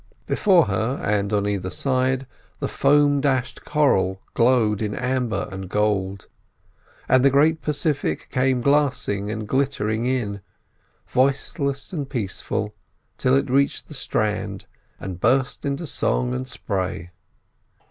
Before 0.25 0.65
her, 0.65 0.99
and 1.03 1.31
on 1.31 1.45
either 1.45 1.69
side, 1.69 2.25
the 2.59 2.67
foam 2.67 3.21
dashed 3.21 3.63
coral 3.65 4.19
glowed 4.33 4.81
in 4.81 4.95
amber 4.95 5.47
and 5.51 5.69
gold, 5.69 6.25
and 7.07 7.23
the 7.23 7.29
great 7.29 7.61
Pacific 7.61 8.27
came 8.31 8.61
glassing 8.61 9.29
and 9.29 9.47
glittering 9.47 10.07
in, 10.07 10.41
voiceless 11.07 11.93
and 11.93 12.09
peaceful, 12.09 12.73
till 13.19 13.35
it 13.35 13.51
reached 13.51 13.89
the 13.89 13.93
strand 13.93 14.65
and 14.99 15.19
burst 15.19 15.65
into 15.65 15.85
song 15.85 16.33
and 16.33 16.47
spray. 16.47 17.11